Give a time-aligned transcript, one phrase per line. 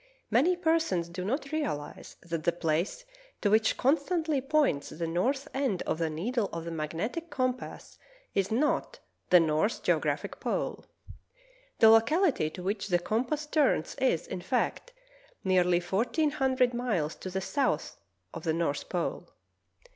[0.31, 3.05] Many persons do not realize that the place
[3.41, 7.99] to which constantly points the north end of the needle of the magnetic compass
[8.33, 8.97] is not
[9.29, 10.85] the north geographic pole.
[11.77, 14.91] The locality to which the compass turns is, in fact,
[15.43, 18.01] nearly fourteen hundred miles to the south
[18.33, 19.29] of the north pole.